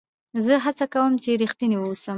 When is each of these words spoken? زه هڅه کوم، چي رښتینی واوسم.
زه 0.45 0.53
هڅه 0.65 0.85
کوم، 0.93 1.13
چي 1.23 1.31
رښتینی 1.43 1.77
واوسم. 1.79 2.09